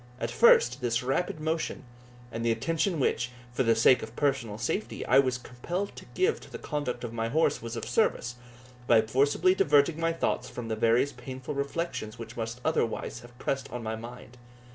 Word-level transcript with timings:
At 0.19 0.31
first, 0.31 0.81
this 0.81 1.03
rapid 1.03 1.39
motion, 1.39 1.83
and 2.31 2.43
the 2.43 2.51
attention 2.51 2.99
which, 2.99 3.29
for 3.53 3.61
the 3.61 3.75
sake 3.75 4.01
of 4.01 4.15
personal 4.15 4.57
safety, 4.57 5.05
I 5.05 5.19
was 5.19 5.37
compelled 5.37 5.95
to 5.95 6.05
give 6.15 6.39
to 6.41 6.49
the 6.51 6.57
conduct 6.57 7.03
of 7.03 7.13
my 7.13 7.29
horse, 7.29 7.61
was 7.61 7.75
of 7.75 7.85
service, 7.85 8.37
by 8.87 9.03
forcibly 9.03 9.53
diverting 9.53 9.99
my 9.99 10.11
thoughts 10.11 10.49
from 10.49 10.69
the 10.69 10.75
various 10.75 11.11
painful 11.11 11.53
reflections 11.53 12.17
which 12.17 12.35
must 12.35 12.61
otherwise 12.65 13.19
have 13.19 13.37
pressed 13.37 13.71
on 13.71 13.83
my 13.83 13.95
mind. 13.95 14.37